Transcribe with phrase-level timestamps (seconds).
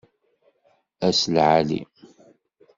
[1.07, 1.81] Ass lɛali!